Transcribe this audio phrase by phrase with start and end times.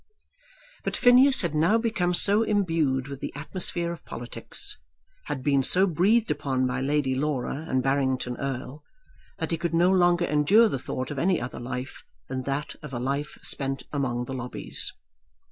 [0.83, 4.79] But Phineas had now become so imbued with the atmosphere of politics,
[5.25, 8.81] had been so breathed upon by Lady Laura and Barrington Erle,
[9.37, 12.93] that he could no longer endure the thought of any other life than that of
[12.95, 14.91] a life spent among the lobbies.